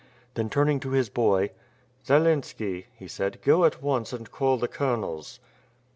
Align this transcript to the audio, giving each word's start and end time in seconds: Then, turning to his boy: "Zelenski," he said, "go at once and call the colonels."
Then, 0.33 0.49
turning 0.49 0.79
to 0.79 0.89
his 0.89 1.09
boy: 1.09 1.51
"Zelenski," 2.07 2.87
he 2.97 3.07
said, 3.07 3.39
"go 3.43 3.65
at 3.65 3.83
once 3.83 4.11
and 4.11 4.31
call 4.31 4.57
the 4.57 4.67
colonels." 4.67 5.39